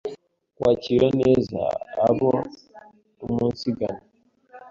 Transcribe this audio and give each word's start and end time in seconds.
kwakira 0.55 1.07
neza 1.21 1.61
abaumunsigana, 2.07 4.01